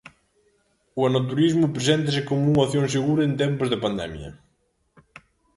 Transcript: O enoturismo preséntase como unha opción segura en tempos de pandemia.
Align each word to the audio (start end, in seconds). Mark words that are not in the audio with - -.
O 0.99 1.01
enoturismo 1.09 1.73
preséntase 1.75 2.21
como 2.27 2.43
unha 2.51 2.65
opción 2.65 2.85
segura 2.95 3.21
en 3.27 3.33
tempos 3.43 3.67
de 3.71 3.81
pandemia. 3.85 4.29